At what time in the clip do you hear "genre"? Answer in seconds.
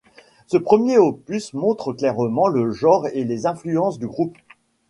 2.71-3.05